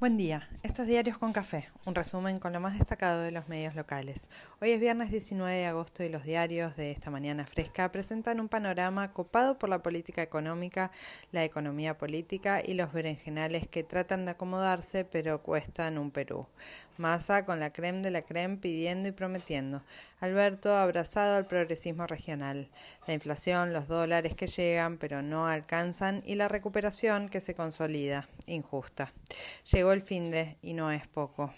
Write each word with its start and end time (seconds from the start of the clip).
Buen 0.00 0.16
día, 0.16 0.48
estos 0.62 0.86
Diarios 0.86 1.18
con 1.18 1.32
Café, 1.32 1.70
un 1.84 1.92
resumen 1.92 2.38
con 2.38 2.52
lo 2.52 2.60
más 2.60 2.78
destacado 2.78 3.20
de 3.20 3.32
los 3.32 3.48
medios 3.48 3.74
locales. 3.74 4.30
Hoy 4.60 4.70
es 4.70 4.78
viernes 4.78 5.10
19 5.10 5.52
de 5.52 5.66
agosto 5.66 6.04
y 6.04 6.08
los 6.08 6.22
diarios 6.22 6.76
de 6.76 6.92
esta 6.92 7.10
mañana 7.10 7.44
fresca 7.44 7.90
presentan 7.90 8.38
un 8.38 8.48
panorama 8.48 9.12
copado 9.12 9.58
por 9.58 9.68
la 9.68 9.82
política 9.82 10.22
económica, 10.22 10.92
la 11.32 11.42
economía 11.42 11.98
política 11.98 12.62
y 12.64 12.74
los 12.74 12.92
berenjenales 12.92 13.66
que 13.66 13.82
tratan 13.82 14.24
de 14.24 14.30
acomodarse 14.30 15.04
pero 15.04 15.42
cuestan 15.42 15.98
un 15.98 16.12
Perú. 16.12 16.46
Massa 16.96 17.44
con 17.44 17.58
la 17.58 17.72
creme 17.72 18.00
de 18.00 18.12
la 18.12 18.22
creme 18.22 18.56
pidiendo 18.56 19.08
y 19.08 19.12
prometiendo. 19.12 19.82
Alberto 20.20 20.76
abrazado 20.76 21.36
al 21.36 21.46
progresismo 21.46 22.06
regional. 22.06 22.68
La 23.08 23.14
inflación, 23.14 23.72
los 23.72 23.88
dólares 23.88 24.36
que 24.36 24.46
llegan 24.46 24.96
pero 24.96 25.22
no 25.22 25.48
alcanzan 25.48 26.22
y 26.24 26.36
la 26.36 26.46
recuperación 26.46 27.28
que 27.28 27.40
se 27.40 27.54
consolida, 27.54 28.28
injusta. 28.48 29.12
Llegó 29.72 29.92
el 29.92 30.02
fin 30.02 30.30
de 30.30 30.58
y 30.62 30.74
no 30.74 30.90
es 30.90 31.06
poco. 31.06 31.54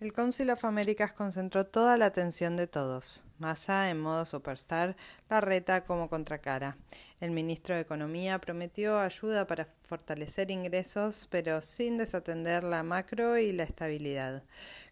El 0.00 0.12
Council 0.12 0.50
of 0.50 0.64
Americas 0.64 1.12
concentró 1.12 1.66
toda 1.66 1.96
la 1.96 2.06
atención 2.06 2.56
de 2.56 2.66
todos. 2.66 3.24
Massa, 3.40 3.90
en 3.90 3.98
modo 3.98 4.26
superstar, 4.26 4.96
la 5.30 5.40
reta 5.40 5.84
como 5.84 6.10
contracara. 6.10 6.76
El 7.20 7.30
ministro 7.30 7.74
de 7.74 7.80
Economía 7.80 8.38
prometió 8.38 8.98
ayuda 8.98 9.46
para 9.46 9.66
fortalecer 9.80 10.50
ingresos, 10.50 11.26
pero 11.30 11.62
sin 11.62 11.96
desatender 11.96 12.62
la 12.62 12.82
macro 12.82 13.38
y 13.38 13.52
la 13.52 13.62
estabilidad. 13.62 14.42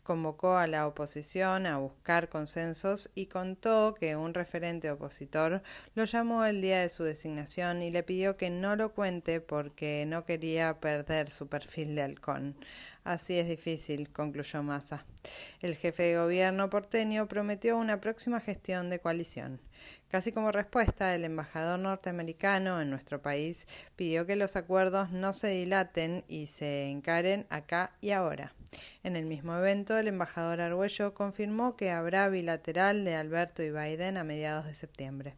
Convocó 0.03 0.57
a 0.57 0.67
la 0.67 0.87
oposición 0.87 1.67
a 1.67 1.77
buscar 1.77 2.31
consensos 2.31 3.11
y 3.15 3.27
contó 3.27 3.95
que 3.95 4.17
un 4.17 4.33
referente 4.33 4.91
opositor 4.91 5.63
lo 5.95 6.05
llamó 6.05 6.47
el 6.47 6.63
día 6.63 6.81
de 6.81 6.89
su 6.89 7.05
designación 7.05 7.83
y 7.83 7.91
le 7.91 8.03
pidió 8.03 8.39
que 8.39 8.49
no 8.49 8.77
lo 8.77 8.95
cuente 8.95 9.43
porque 9.43 10.07
no 10.07 10.25
quería 10.25 10.81
perder 10.81 11.29
su 11.29 11.49
perfil 11.49 11.95
de 11.95 12.03
halcón. 12.03 12.57
Así 13.05 13.39
es 13.39 13.47
difícil, 13.47 14.11
concluyó 14.11 14.63
Massa. 14.63 15.05
El 15.61 15.77
jefe 15.77 16.05
de 16.05 16.17
gobierno 16.17 16.71
porteño 16.71 17.29
prometió 17.29 17.77
una 17.77 18.01
próxima 18.01 18.41
gestión 18.41 18.91
de 18.91 18.99
coalición. 18.99 19.61
Casi 20.09 20.33
como 20.33 20.53
respuesta, 20.53 21.15
el 21.15 21.25
embajador 21.25 21.79
norteamericano 21.79 22.81
en 22.81 22.91
nuestro 22.91 23.21
país 23.21 23.67
pidió 23.97 24.27
que 24.27 24.37
los 24.37 24.57
acuerdos 24.57 25.11
no 25.11 25.33
se 25.33 25.49
dilaten 25.49 26.25
y 26.29 26.47
se 26.47 26.91
encaren 26.91 27.47
acá 27.51 27.93
y 28.01 28.11
ahora. 28.11 28.55
En 29.03 29.17
el 29.17 29.27
mismo 29.27 29.57
evento, 29.57 29.99
el 29.99 30.09
embajador 30.09 30.61
Argüello 30.61 31.15
confirmó 31.15 31.77
que 31.77 31.91
habrá 31.91 32.29
bilateral 32.29 33.05
de 33.05 33.17
Alberto 33.17 33.63
y 33.63 33.71
Biden 33.71 34.17
a 34.17 34.25
mediados 34.25 34.67
de 34.67 34.75
septiembre. 34.75 35.37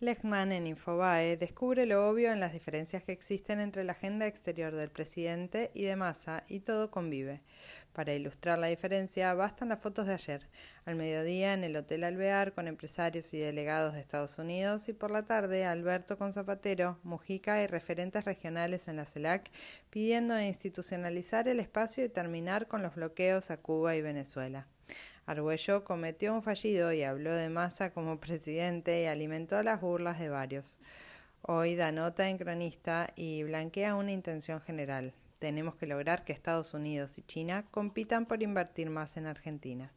Lechman 0.00 0.52
en 0.52 0.68
Infobae 0.68 1.36
descubre 1.36 1.84
lo 1.84 2.08
obvio 2.08 2.30
en 2.30 2.38
las 2.38 2.52
diferencias 2.52 3.02
que 3.02 3.10
existen 3.10 3.58
entre 3.58 3.82
la 3.82 3.94
agenda 3.94 4.28
exterior 4.28 4.72
del 4.76 4.92
presidente 4.92 5.72
y 5.74 5.82
de 5.82 5.96
Massa 5.96 6.44
y 6.46 6.60
todo 6.60 6.92
convive. 6.92 7.42
Para 7.94 8.14
ilustrar 8.14 8.60
la 8.60 8.68
diferencia 8.68 9.34
bastan 9.34 9.70
las 9.70 9.80
fotos 9.80 10.06
de 10.06 10.14
ayer, 10.14 10.48
al 10.84 10.94
mediodía 10.94 11.52
en 11.52 11.64
el 11.64 11.74
Hotel 11.74 12.04
Alvear 12.04 12.52
con 12.52 12.68
empresarios 12.68 13.34
y 13.34 13.38
delegados 13.38 13.94
de 13.94 14.00
Estados 14.00 14.38
Unidos 14.38 14.88
y 14.88 14.92
por 14.92 15.10
la 15.10 15.24
tarde 15.24 15.64
Alberto 15.64 16.16
con 16.16 16.32
Zapatero, 16.32 17.00
Mujica 17.02 17.60
y 17.60 17.66
referentes 17.66 18.24
regionales 18.24 18.86
en 18.86 18.94
la 18.94 19.04
CELAC 19.04 19.50
pidiendo 19.90 20.40
institucionalizar 20.40 21.48
el 21.48 21.58
espacio 21.58 22.04
y 22.04 22.08
terminar 22.08 22.68
con 22.68 22.82
los 22.82 22.94
bloqueos 22.94 23.50
a 23.50 23.56
Cuba 23.56 23.96
y 23.96 24.02
Venezuela. 24.02 24.68
Argüello 25.26 25.84
cometió 25.84 26.32
un 26.32 26.42
fallido 26.42 26.92
y 26.92 27.02
habló 27.02 27.34
de 27.34 27.48
Massa 27.48 27.92
como 27.92 28.18
presidente 28.18 29.02
y 29.02 29.06
alimentó 29.06 29.62
las 29.62 29.80
burlas 29.80 30.18
de 30.18 30.28
varios. 30.28 30.80
Hoy 31.42 31.76
da 31.76 31.92
nota 31.92 32.28
en 32.28 32.38
cronista 32.38 33.12
y 33.14 33.42
blanquea 33.42 33.94
una 33.94 34.12
intención 34.12 34.60
general. 34.60 35.14
Tenemos 35.38 35.76
que 35.76 35.86
lograr 35.86 36.24
que 36.24 36.32
Estados 36.32 36.74
Unidos 36.74 37.18
y 37.18 37.22
China 37.22 37.64
compitan 37.70 38.26
por 38.26 38.42
invertir 38.42 38.90
más 38.90 39.16
en 39.16 39.26
Argentina. 39.26 39.92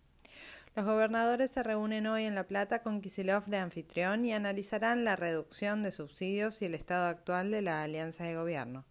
Los 0.76 0.86
gobernadores 0.86 1.52
se 1.52 1.64
reúnen 1.64 2.08
hoy 2.08 2.24
en 2.24 2.36
La 2.36 2.48
Plata 2.48 2.82
con 2.82 3.02
Kisilov 3.02 3.46
de 3.46 3.58
anfitrión 3.58 4.24
y 4.24 4.34
analizarán 4.34 5.04
la 5.04 5.18
reducción 5.18 5.84
de 5.84 5.92
subsidios 5.92 6.62
y 6.62 6.66
el 6.66 6.76
estado 6.76 7.08
actual 7.08 7.52
de 7.52 7.62
la 7.62 7.84
alianza 7.84 8.24
de 8.24 8.36
gobierno. 8.36 8.86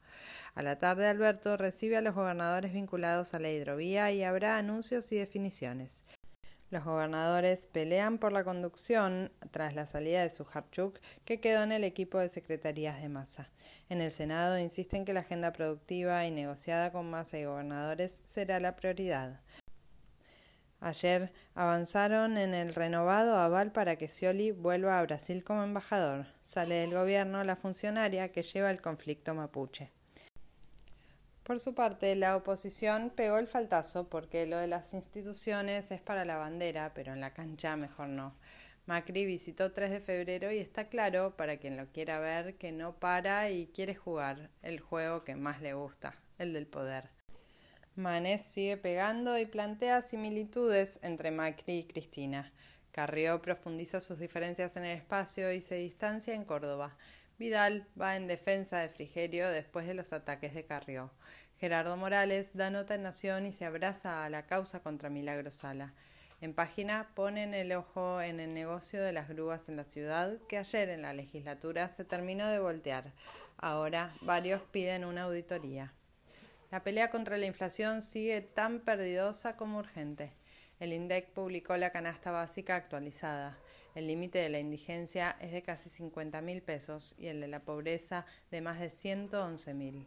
A 0.55 0.63
la 0.63 0.79
tarde 0.79 1.09
Alberto 1.09 1.57
recibe 1.57 1.97
a 1.97 2.03
los 2.03 2.15
gobernadores 2.15 2.73
vinculados 2.73 3.33
a 3.33 3.39
la 3.39 3.51
hidrovía 3.51 4.13
y 4.13 4.23
habrá 4.25 4.59
anuncios 4.59 5.11
y 5.13 5.17
definiciones. 5.17 6.05
Los 6.71 6.85
gobernadores 6.85 7.67
pelean 7.67 8.19
por 8.19 8.33
la 8.33 8.45
conducción 8.45 9.33
tras 9.51 9.75
la 9.75 9.87
salida 9.87 10.23
de 10.23 10.31
Sujarchuk, 10.31 11.01
que 11.25 11.41
quedó 11.41 11.65
en 11.65 11.73
el 11.73 11.83
equipo 11.83 12.19
de 12.19 12.29
secretarías 12.29 13.03
de 13.03 13.09
Massa. 13.09 13.51
En 13.89 14.01
el 14.01 14.13
Senado 14.13 14.57
insisten 14.57 15.05
que 15.05 15.13
la 15.13 15.21
agenda 15.21 15.53
productiva 15.53 16.25
y 16.27 16.31
negociada 16.31 16.93
con 16.93 17.11
Massa 17.11 17.39
y 17.39 17.45
gobernadores 17.45 18.23
será 18.25 18.61
la 18.61 18.77
prioridad. 18.77 19.41
Ayer 20.81 21.31
avanzaron 21.55 22.39
en 22.39 22.55
el 22.55 22.75
renovado 22.75 23.37
aval 23.37 23.71
para 23.71 23.97
que 23.97 24.09
Scioli 24.09 24.51
vuelva 24.51 24.99
a 24.99 25.03
Brasil 25.03 25.45
como 25.45 25.63
embajador. 25.63 26.27
Sale 26.43 26.77
del 26.77 26.95
gobierno 26.95 27.45
la 27.45 27.55
funcionaria 27.55 28.33
que 28.33 28.43
lleva 28.43 28.71
el 28.71 28.81
conflicto 28.81 29.35
mapuche. 29.35 29.93
Por 31.43 31.61
su 31.61 31.75
parte, 31.75 32.15
la 32.17 32.37
oposición 32.37 33.11
pegó 33.11 33.39
el 33.39 33.47
faltazo 33.47 34.09
porque 34.09 34.47
lo 34.47 34.57
de 34.57 34.69
las 34.69 34.95
instituciones 34.95 35.91
es 35.91 36.01
para 36.01 36.25
la 36.25 36.37
bandera, 36.37 36.93
pero 36.95 37.13
en 37.13 37.21
la 37.21 37.35
cancha 37.35 37.77
mejor 37.77 38.09
no. 38.09 38.35
Macri 38.87 39.27
visitó 39.27 39.73
3 39.73 39.91
de 39.91 40.01
febrero 40.01 40.51
y 40.51 40.59
está 40.59 40.89
claro, 40.89 41.37
para 41.37 41.59
quien 41.59 41.77
lo 41.77 41.89
quiera 41.93 42.21
ver, 42.21 42.57
que 42.57 42.73
no 42.73 42.95
para 42.95 43.51
y 43.51 43.67
quiere 43.67 43.95
jugar 43.95 44.51
el 44.63 44.81
juego 44.81 45.25
que 45.25 45.37
más 45.37 45.61
le 45.61 45.75
gusta, 45.75 46.15
el 46.39 46.53
del 46.53 46.67
poder. 46.67 47.20
Manés 47.97 48.43
sigue 48.43 48.77
pegando 48.77 49.39
y 49.39 49.47
plantea 49.47 50.01
similitudes 50.03 51.01
entre 51.03 51.31
Macri 51.31 51.79
y 51.79 51.85
Cristina. 51.85 52.53
Carrió 52.93 53.43
profundiza 53.43 54.01
sus 54.01 54.19
diferencias 54.19 54.77
en 54.77 54.85
el 54.85 54.97
espacio 54.97 55.53
y 55.53 55.61
se 55.61 55.75
distancia 55.77 56.35
en 56.35 56.45
Córdoba. 56.45 56.97
Vidal 57.39 57.87
va 58.01 58.17
en 58.17 58.27
defensa 58.27 58.79
de 58.79 58.91
Frigerio 58.91 59.49
después 59.49 59.87
de 59.87 59.95
los 59.95 60.13
ataques 60.13 60.55
de 60.55 60.65
Carrió. 60.65 61.11
Gerardo 61.59 61.97
Morales 61.97 62.51
da 62.55 62.71
nota 62.71 62.95
en 62.95 63.03
Nación 63.03 63.45
y 63.45 63.53
se 63.53 63.65
abraza 63.65 64.25
a 64.25 64.31
la 64.31 64.47
causa 64.47 64.81
contra 64.81 65.11
Milagro 65.11 65.51
Sala. 65.51 65.93
En 66.41 66.55
página 66.55 67.11
ponen 67.15 67.55
el 67.55 67.73
ojo 67.73 68.23
en 68.23 68.41
el 68.41 68.55
negocio 68.55 69.03
de 69.03 69.13
las 69.13 69.29
grúas 69.29 69.69
en 69.69 69.77
la 69.77 69.85
ciudad 69.85 70.39
que 70.49 70.57
ayer 70.57 70.89
en 70.89 71.03
la 71.03 71.13
legislatura 71.13 71.89
se 71.91 72.05
terminó 72.05 72.47
de 72.47 72.61
voltear. 72.61 73.13
Ahora 73.59 74.15
varios 74.23 74.63
piden 74.63 75.05
una 75.05 75.25
auditoría. 75.25 75.93
La 76.71 76.85
pelea 76.85 77.11
contra 77.11 77.37
la 77.37 77.47
inflación 77.47 78.01
sigue 78.01 78.41
tan 78.43 78.81
perdidosa 78.81 79.57
como 79.57 79.79
urgente. 79.79 80.33
El 80.79 80.93
INDEC 80.93 81.33
publicó 81.33 81.77
la 81.77 81.91
canasta 81.91 82.31
básica 82.31 82.77
actualizada. 82.77 83.59
El 83.97 84.07
límite 84.07 84.39
de 84.39 84.51
la 84.51 84.61
indigencia 84.61 85.37
es 85.41 85.51
de 85.51 85.63
casi 85.63 85.91
50 85.91 86.41
mil 86.43 86.63
pesos 86.63 87.17
y 87.19 87.27
el 87.27 87.41
de 87.41 87.49
la 87.49 87.65
pobreza 87.65 88.25
de 88.53 88.61
más 88.61 88.79
de 88.79 88.91
111 88.91 89.75
mil. 89.75 90.07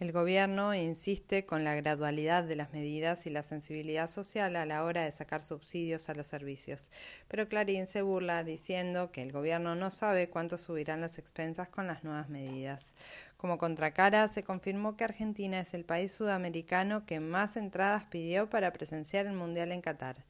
El 0.00 0.12
Gobierno 0.12 0.74
insiste 0.74 1.44
con 1.44 1.62
la 1.62 1.74
gradualidad 1.74 2.42
de 2.42 2.56
las 2.56 2.72
medidas 2.72 3.26
y 3.26 3.30
la 3.30 3.42
sensibilidad 3.42 4.08
social 4.08 4.56
a 4.56 4.64
la 4.64 4.82
hora 4.82 5.04
de 5.04 5.12
sacar 5.12 5.42
subsidios 5.42 6.08
a 6.08 6.14
los 6.14 6.26
servicios, 6.26 6.90
pero 7.28 7.50
Clarín 7.50 7.86
se 7.86 8.00
burla 8.00 8.42
diciendo 8.42 9.12
que 9.12 9.20
el 9.20 9.30
Gobierno 9.30 9.74
no 9.74 9.90
sabe 9.90 10.30
cuánto 10.30 10.56
subirán 10.56 11.02
las 11.02 11.18
expensas 11.18 11.68
con 11.68 11.86
las 11.86 12.02
nuevas 12.02 12.30
medidas. 12.30 12.96
Como 13.36 13.58
contracara, 13.58 14.26
se 14.30 14.42
confirmó 14.42 14.96
que 14.96 15.04
Argentina 15.04 15.60
es 15.60 15.74
el 15.74 15.84
país 15.84 16.12
sudamericano 16.12 17.04
que 17.04 17.20
más 17.20 17.58
entradas 17.58 18.04
pidió 18.04 18.48
para 18.48 18.72
presenciar 18.72 19.26
el 19.26 19.34
Mundial 19.34 19.70
en 19.70 19.82
Qatar. 19.82 20.24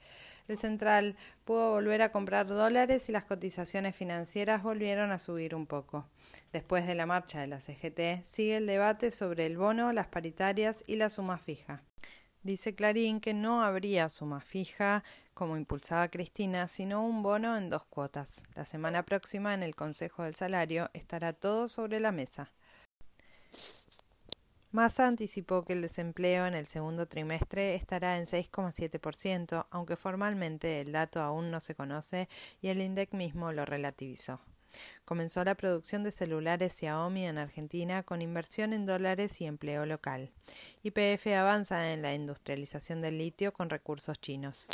El 0.49 0.59
central 0.59 1.17
pudo 1.45 1.71
volver 1.71 2.03
a 2.03 2.13
comprar 2.13 2.47
dólares 2.47 3.09
y 3.09 3.13
las 3.13 3.25
cotizaciones 3.25 3.97
financieras 3.97 4.63
volvieron 4.63 5.11
a 5.13 5.19
subir 5.19 5.55
un 5.55 5.67
poco. 5.67 6.09
Después 6.53 6.87
de 6.87 6.95
la 6.95 7.07
marcha 7.07 7.41
de 7.41 7.47
la 7.47 7.61
CGT, 7.61 8.25
sigue 8.25 8.57
el 8.57 8.67
debate 8.67 9.11
sobre 9.11 9.47
el 9.47 9.57
bono, 9.57 9.93
las 9.93 10.09
paritarias 10.09 10.83
y 10.87 10.97
la 10.97 11.11
suma 11.11 11.39
fija. 11.39 11.83
Dice 12.43 12.75
Clarín 12.75 13.21
que 13.21 13.35
no 13.35 13.63
habría 13.63 14.09
suma 14.09 14.41
fija, 14.41 15.05
como 15.35 15.59
impulsaba 15.59 16.09
Cristina, 16.09 16.69
sino 16.69 17.05
un 17.05 17.23
bono 17.23 17.57
en 17.57 17.69
dos 17.69 17.85
cuotas. 17.85 18.45
La 18.55 18.65
semana 18.65 19.05
próxima, 19.05 19.53
en 19.53 19.63
el 19.63 19.75
Consejo 19.75 20.23
del 20.23 20.35
Salario, 20.35 20.89
estará 20.95 21.35
todo 21.35 21.69
sobre 21.69 22.01
la 22.01 22.13
mesa. 22.13 22.51
Massa 24.73 25.09
anticipó 25.09 25.65
que 25.65 25.73
el 25.73 25.83
desempleo 25.83 26.47
en 26.47 26.55
el 26.55 26.69
segundo 26.69 27.07
trimestre 27.07 27.75
estará 27.75 28.19
en 28.19 28.27
6,7%, 28.27 29.67
aunque 29.71 29.97
formalmente 29.97 30.81
el 30.81 30.93
dato 30.93 31.21
aún 31.21 31.51
no 31.51 31.59
se 31.59 31.75
conoce 31.75 32.29
y 32.63 32.69
el 32.69 32.81
INDEC 32.81 33.13
mismo 33.13 33.53
lo 33.53 33.65
relativizó. 33.65 34.41
Comenzó 35.05 35.43
la 35.43 35.57
producción 35.57 36.05
de 36.05 36.13
celulares 36.13 36.73
Xiaomi 36.75 37.27
en 37.27 37.39
Argentina 37.39 38.05
con 38.05 38.23
inversión 38.23 38.73
en 38.73 38.87
dólares 38.87 39.41
y 39.41 39.47
empleo 39.47 39.87
local. 39.87 40.31
YPF 40.85 41.27
avanza 41.37 41.93
en 41.93 42.03
la 42.03 42.15
industrialización 42.15 43.03
del 43.03 43.19
litio 43.19 43.53
con 43.53 43.71
recursos 43.71 44.21
chinos. 44.21 44.69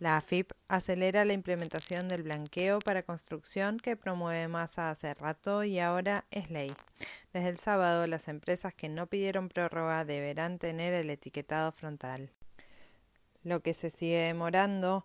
La 0.00 0.16
AFIP 0.16 0.50
acelera 0.66 1.24
la 1.24 1.32
implementación 1.32 2.08
del 2.08 2.24
blanqueo 2.24 2.80
para 2.80 3.04
construcción 3.04 3.78
que 3.78 3.94
promueve 3.94 4.48
Massa 4.48 4.90
hace 4.90 5.14
rato 5.14 5.62
y 5.62 5.78
ahora 5.78 6.24
es 6.32 6.50
ley. 6.50 6.72
Desde 7.32 7.48
el 7.48 7.58
sábado, 7.58 8.06
las 8.06 8.28
empresas 8.28 8.74
que 8.74 8.88
no 8.88 9.06
pidieron 9.06 9.48
prórroga 9.48 10.04
deberán 10.04 10.58
tener 10.58 10.92
el 10.92 11.08
etiquetado 11.08 11.72
frontal. 11.72 12.30
Lo 13.42 13.60
que 13.60 13.72
se 13.72 13.90
sigue 13.90 14.18
demorando 14.18 15.04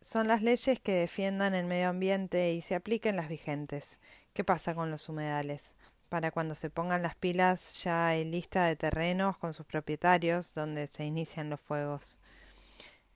son 0.00 0.26
las 0.26 0.42
leyes 0.42 0.80
que 0.80 0.92
defiendan 0.92 1.54
el 1.54 1.66
medio 1.66 1.88
ambiente 1.88 2.52
y 2.52 2.60
se 2.60 2.74
apliquen 2.74 3.16
las 3.16 3.28
vigentes. 3.28 4.00
¿Qué 4.34 4.42
pasa 4.42 4.74
con 4.74 4.90
los 4.90 5.08
humedales? 5.08 5.74
Para 6.08 6.32
cuando 6.32 6.54
se 6.54 6.68
pongan 6.68 7.02
las 7.02 7.14
pilas 7.14 7.82
ya 7.82 8.08
hay 8.08 8.24
lista 8.24 8.66
de 8.66 8.76
terrenos 8.76 9.38
con 9.38 9.54
sus 9.54 9.64
propietarios 9.64 10.52
donde 10.54 10.88
se 10.88 11.04
inician 11.04 11.48
los 11.48 11.60
fuegos. 11.60 12.18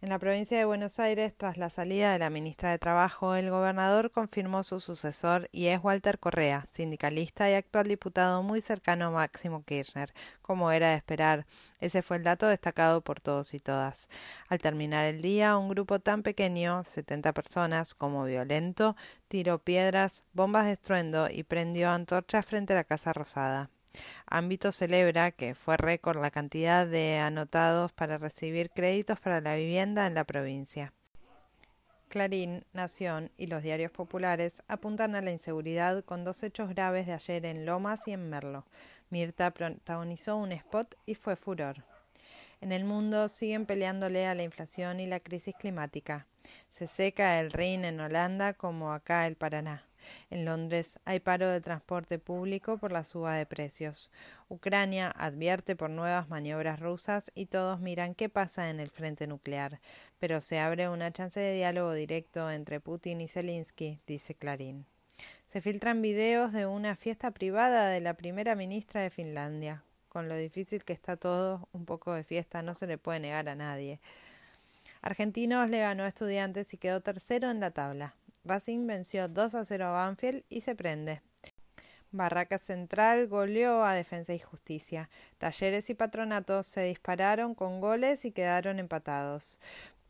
En 0.03 0.11
la 0.11 0.19
provincia 0.19 0.59
de 0.59 0.67
Buenos 0.67 0.99
Aires, 0.99 1.33
tras 1.35 1.57
la 1.57 1.71
salida 1.71 2.13
de 2.13 2.19
la 2.19 2.29
ministra 2.29 2.71
de 2.71 2.79
Trabajo, 2.79 3.35
el 3.35 3.49
gobernador 3.49 4.11
confirmó 4.11 4.63
su 4.63 4.79
sucesor 4.79 5.49
y 5.53 5.69
es 5.69 5.83
Walter 5.83 6.19
Correa, 6.19 6.67
sindicalista 6.71 7.49
y 7.51 7.55
actual 7.55 7.89
diputado 7.89 8.43
muy 8.43 8.61
cercano 8.61 9.07
a 9.07 9.11
Máximo 9.11 9.65
Kirchner, 9.65 10.13
como 10.43 10.71
era 10.71 10.91
de 10.91 10.97
esperar. 10.97 11.47
Ese 11.81 12.03
fue 12.03 12.19
el 12.19 12.25
dato 12.25 12.47
destacado 12.47 13.01
por 13.01 13.21
todos 13.21 13.55
y 13.55 13.59
todas. 13.59 14.11
Al 14.49 14.59
terminar 14.59 15.07
el 15.07 15.23
día, 15.23 15.57
un 15.57 15.71
grupo 15.71 15.99
tan 15.99 16.23
pequeño, 16.23 16.85
70 16.85 17.33
personas, 17.33 17.95
como 17.95 18.25
violento, 18.25 18.97
tiró 19.29 19.59
piedras, 19.61 20.25
bombas 20.35 20.67
de 20.67 20.73
estruendo 20.73 21.31
y 21.31 21.43
prendió 21.43 21.91
antorchas 21.91 22.45
frente 22.45 22.75
a 22.75 22.77
la 22.77 22.85
Casa 22.85 23.15
Rosada. 23.15 23.71
Ámbito 24.27 24.73
celebra 24.73 25.31
que 25.31 25.55
fue 25.55 25.77
récord 25.77 26.21
la 26.21 26.31
cantidad 26.31 26.87
de 26.87 27.19
anotados 27.19 27.93
para 27.93 28.19
recibir 28.19 28.71
créditos 28.71 29.21
para 29.21 29.41
la 29.41 29.55
vivienda 29.55 30.07
en 30.07 30.15
la 30.15 30.25
provincia. 30.25 30.93
Clarín, 32.09 32.65
Nación 32.73 33.31
y 33.37 33.49
los 33.49 33.63
diarios 33.63 33.91
populares 33.91 34.63
apuntan 34.69 35.17
a 35.17 35.23
la 35.23 35.33
inseguridad 35.33 36.05
con 36.05 36.25
dos 36.25 36.43
hechos 36.43 36.69
graves 36.69 37.07
de 37.07 37.13
ayer 37.13 37.45
en 37.45 37.67
Lomas 37.67 38.07
y 38.07 38.13
en 38.13 38.31
Merlo. 38.31 38.65
Mirta 39.11 39.51
protagonizó 39.51 40.37
un 40.37 40.53
spot 40.53 40.95
y 41.05 41.15
fue 41.15 41.37
furor. 41.37 41.85
En 42.61 42.73
el 42.73 42.85
mundo 42.85 43.29
siguen 43.29 43.67
peleándole 43.67 44.27
a 44.27 44.35
la 44.35 44.45
inflación 44.45 45.01
y 45.01 45.07
la 45.07 45.21
crisis 45.21 45.55
climática. 45.59 46.27
Se 46.71 46.87
seca 46.87 47.39
el 47.41 47.51
Rin 47.53 47.85
en 47.85 48.01
Holanda 48.01 48.55
como 48.55 48.93
acá 48.93 49.27
el 49.27 49.37
Paraná. 49.37 49.85
En 50.31 50.45
Londres 50.45 50.99
hay 51.05 51.21
paro 51.21 51.49
de 51.49 51.61
transporte 51.61 52.19
público 52.19 52.79
por 52.79 52.93
la 52.93 53.05
suba 53.05 53.35
de 53.35 53.47
precios. 53.47 54.11
Ucrania 54.49 55.11
advierte 55.11 55.77
por 55.77 55.91
nuevas 55.91 56.29
maniobras 56.29 56.81
rusas 56.81 57.33
y 57.35 57.47
todos 57.47 57.81
miran 57.81 58.15
qué 58.15 58.29
pasa 58.29 58.71
en 58.71 58.81
el 58.81 58.91
frente 58.91 59.27
nuclear. 59.27 59.81
Pero 60.19 60.41
se 60.41 60.59
abre 60.59 60.89
una 60.89 61.13
chance 61.13 61.41
de 61.41 61.55
diálogo 61.55 61.93
directo 61.93 62.51
entre 62.51 62.81
Putin 62.81 63.21
y 63.21 63.29
Zelensky, 63.29 63.99
dice 64.07 64.35
Clarín. 64.35 64.87
Se 65.47 65.61
filtran 65.61 66.03
videos 66.03 66.53
de 66.53 66.67
una 66.67 66.97
fiesta 66.97 67.31
privada 67.31 67.89
de 67.89 68.01
la 68.01 68.15
primera 68.15 68.55
ministra 68.55 69.01
de 69.01 69.11
Finlandia. 69.11 69.83
Con 70.09 70.29
lo 70.29 70.37
difícil 70.37 70.85
que 70.85 70.93
está 70.93 71.17
todo, 71.17 71.69
un 71.73 71.85
poco 71.85 72.13
de 72.13 72.25
fiesta 72.25 72.63
no 72.63 72.75
se 72.75 72.87
le 72.87 72.99
puede 72.99 73.21
negar 73.21 73.49
a 73.49 73.55
nadie. 73.55 74.01
Argentinos 75.03 75.71
le 75.71 75.81
ganó 75.81 76.05
a 76.05 76.09
Estudiantes 76.09 76.75
y 76.75 76.79
quedó 76.79 77.01
tercero 77.01 77.51
en 77.51 77.61
la 77.61 77.71
tabla. 77.71 78.15
Racing 78.47 78.87
venció 78.87 79.29
2 79.29 79.55
a 79.57 79.65
0 79.65 79.87
a 79.87 79.91
Banfield 79.91 80.45
y 80.49 80.61
se 80.61 80.75
prende. 80.75 81.21
Barraca 82.13 82.59
Central 82.59 83.27
goleó 83.27 83.85
a 83.85 83.95
Defensa 83.95 84.33
y 84.35 84.39
Justicia. 84.39 85.11
Talleres 85.39 85.91
y 85.91 85.95
Patronatos 85.95 86.67
se 86.67 86.83
dispararon 86.83 87.55
con 87.55 87.81
goles 87.81 88.25
y 88.25 88.31
quedaron 88.31 88.79
empatados. 88.79 89.59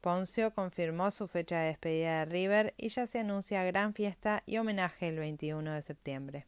Poncio 0.02 0.54
confirmó 0.54 1.10
su 1.10 1.26
fecha 1.26 1.58
de 1.58 1.68
despedida 1.68 2.20
de 2.20 2.24
River 2.26 2.74
y 2.76 2.90
ya 2.90 3.06
se 3.06 3.20
anuncia 3.20 3.64
gran 3.64 3.94
fiesta 3.94 4.42
y 4.46 4.58
homenaje 4.58 5.08
el 5.08 5.18
21 5.18 5.72
de 5.72 5.82
septiembre. 5.82 6.46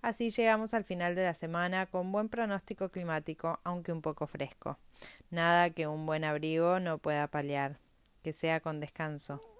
Así 0.00 0.30
llegamos 0.30 0.72
al 0.72 0.84
final 0.84 1.16
de 1.16 1.24
la 1.24 1.34
semana 1.34 1.86
con 1.86 2.12
buen 2.12 2.28
pronóstico 2.28 2.90
climático, 2.90 3.58
aunque 3.64 3.90
un 3.90 4.00
poco 4.00 4.28
fresco. 4.28 4.78
Nada 5.30 5.70
que 5.70 5.88
un 5.88 6.06
buen 6.06 6.24
abrigo 6.24 6.78
no 6.78 6.98
pueda 6.98 7.26
paliar. 7.26 7.78
Que 8.22 8.32
sea 8.32 8.60
con 8.60 8.78
descanso. 8.78 9.57